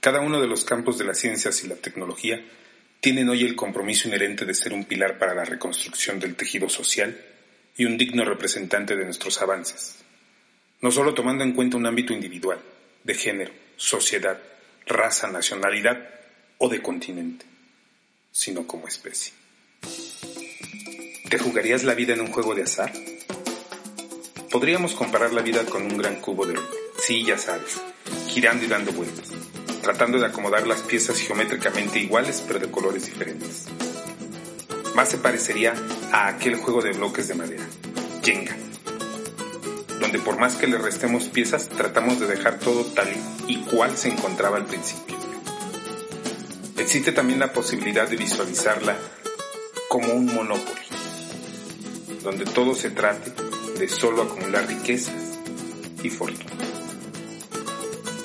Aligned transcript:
Cada 0.00 0.20
uno 0.20 0.40
de 0.40 0.46
los 0.46 0.64
campos 0.64 0.96
de 0.96 1.04
las 1.04 1.18
ciencias 1.18 1.64
y 1.64 1.68
la 1.68 1.74
tecnología 1.74 2.40
tienen 3.00 3.28
hoy 3.28 3.44
el 3.44 3.56
compromiso 3.56 4.06
inherente 4.06 4.44
de 4.44 4.54
ser 4.54 4.72
un 4.72 4.84
pilar 4.84 5.18
para 5.18 5.34
la 5.34 5.44
reconstrucción 5.44 6.20
del 6.20 6.36
tejido 6.36 6.68
social 6.68 7.20
y 7.76 7.84
un 7.84 7.98
digno 7.98 8.24
representante 8.24 8.94
de 8.94 9.04
nuestros 9.04 9.42
avances, 9.42 9.96
no 10.80 10.92
solo 10.92 11.14
tomando 11.14 11.42
en 11.42 11.52
cuenta 11.52 11.76
un 11.76 11.86
ámbito 11.86 12.12
individual, 12.12 12.60
de 13.02 13.14
género, 13.14 13.52
sociedad, 13.76 14.40
raza, 14.86 15.28
nacionalidad 15.28 16.08
o 16.58 16.68
de 16.68 16.80
continente, 16.80 17.46
sino 18.30 18.66
como 18.66 18.86
especie. 18.86 19.32
¿Te 21.28 21.38
jugarías 21.38 21.82
la 21.84 21.94
vida 21.94 22.14
en 22.14 22.20
un 22.20 22.32
juego 22.32 22.54
de 22.54 22.62
azar? 22.62 22.92
Podríamos 24.50 24.94
comparar 24.94 25.32
la 25.32 25.42
vida 25.42 25.64
con 25.66 25.82
un 25.82 25.98
gran 25.98 26.20
cubo 26.20 26.46
de 26.46 26.58
sí, 27.00 27.24
ya 27.24 27.36
sabes, 27.36 27.80
girando 28.28 28.64
y 28.64 28.68
dando 28.68 28.92
vueltas 28.92 29.37
tratando 29.88 30.18
de 30.18 30.26
acomodar 30.26 30.66
las 30.66 30.82
piezas 30.82 31.18
geométricamente 31.18 31.98
iguales 31.98 32.44
pero 32.46 32.58
de 32.58 32.70
colores 32.70 33.06
diferentes. 33.06 33.64
Más 34.94 35.08
se 35.08 35.16
parecería 35.16 35.72
a 36.12 36.28
aquel 36.28 36.56
juego 36.56 36.82
de 36.82 36.92
bloques 36.92 37.26
de 37.26 37.34
madera, 37.34 37.66
Jenga, 38.22 38.54
donde 39.98 40.18
por 40.18 40.38
más 40.38 40.56
que 40.56 40.66
le 40.66 40.76
restemos 40.76 41.24
piezas 41.28 41.70
tratamos 41.70 42.20
de 42.20 42.26
dejar 42.26 42.58
todo 42.58 42.84
tal 42.84 43.08
y 43.46 43.62
cual 43.62 43.96
se 43.96 44.10
encontraba 44.10 44.58
al 44.58 44.66
principio. 44.66 45.16
Existe 46.76 47.12
también 47.12 47.38
la 47.38 47.54
posibilidad 47.54 48.06
de 48.06 48.16
visualizarla 48.16 48.94
como 49.88 50.12
un 50.12 50.26
monopolio, 50.26 50.84
donde 52.22 52.44
todo 52.44 52.74
se 52.74 52.90
trate 52.90 53.32
de 53.78 53.88
solo 53.88 54.20
acumular 54.20 54.68
riquezas 54.68 55.38
y 56.02 56.10
fortuna. 56.10 56.67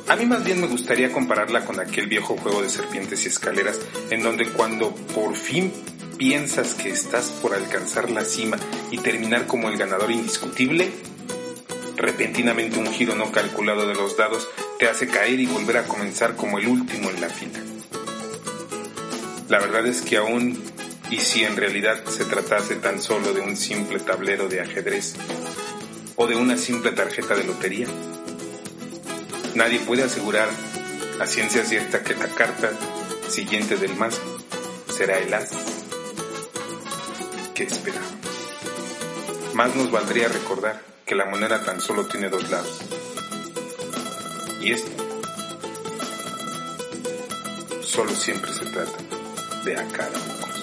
A 0.07 0.15
mí 0.17 0.25
más 0.25 0.43
bien 0.43 0.59
me 0.59 0.67
gustaría 0.67 1.11
compararla 1.11 1.63
con 1.63 1.79
aquel 1.79 2.07
viejo 2.07 2.35
juego 2.37 2.61
de 2.61 2.69
serpientes 2.69 3.23
y 3.23 3.29
escaleras 3.29 3.79
en 4.09 4.21
donde 4.21 4.49
cuando 4.49 4.93
por 4.93 5.35
fin 5.35 5.71
piensas 6.17 6.73
que 6.73 6.89
estás 6.89 7.29
por 7.41 7.53
alcanzar 7.53 8.11
la 8.11 8.25
cima 8.25 8.57
y 8.91 8.97
terminar 8.97 9.47
como 9.47 9.69
el 9.69 9.77
ganador 9.77 10.11
indiscutible, 10.11 10.91
repentinamente 11.95 12.79
un 12.79 12.91
giro 12.91 13.15
no 13.15 13.31
calculado 13.31 13.87
de 13.87 13.95
los 13.95 14.17
dados 14.17 14.47
te 14.77 14.87
hace 14.87 15.07
caer 15.07 15.39
y 15.39 15.45
volver 15.45 15.77
a 15.77 15.87
comenzar 15.87 16.35
como 16.35 16.59
el 16.59 16.67
último 16.67 17.09
en 17.09 17.21
la 17.21 17.29
fila. 17.29 17.59
La 19.47 19.59
verdad 19.59 19.85
es 19.87 20.01
que 20.01 20.17
aún, 20.17 20.61
y 21.09 21.19
si 21.19 21.43
en 21.43 21.55
realidad 21.55 22.03
se 22.05 22.25
tratase 22.25 22.75
tan 22.75 23.01
solo 23.01 23.33
de 23.33 23.41
un 23.41 23.55
simple 23.55 23.99
tablero 23.99 24.49
de 24.49 24.61
ajedrez 24.61 25.15
o 26.15 26.27
de 26.27 26.35
una 26.35 26.57
simple 26.57 26.91
tarjeta 26.91 27.35
de 27.35 27.45
lotería, 27.45 27.87
Nadie 29.55 29.79
puede 29.79 30.03
asegurar 30.03 30.49
a 31.19 31.27
ciencia 31.27 31.63
cierta 31.63 32.03
que 32.03 32.15
la 32.15 32.27
carta 32.27 32.71
siguiente 33.27 33.77
del 33.77 33.95
mazo 33.95 34.21
será 34.95 35.19
el 35.19 35.33
as 35.33 35.51
que 37.53 37.63
esperamos. 37.63 38.09
Más 39.53 39.75
nos 39.75 39.91
valdría 39.91 40.27
recordar 40.27 40.81
que 41.05 41.13
la 41.13 41.25
moneda 41.25 41.63
tan 41.63 41.79
solo 41.81 42.07
tiene 42.07 42.29
dos 42.29 42.49
lados. 42.49 42.81
Y 44.59 44.71
esto 44.71 44.91
solo 47.83 48.15
siempre 48.15 48.51
se 48.51 48.65
trata 48.65 48.97
de 49.65 49.77
a 49.77 49.87
cada 49.89 50.17
uno. 50.17 50.62